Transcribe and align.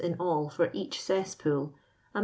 in 0.03 0.15
all 0.15 0.49
for 0.49 0.71
each 0.73 0.99
cess 0.99 1.35
I>o..l. 1.45 1.73
jmi.. 2.15 2.19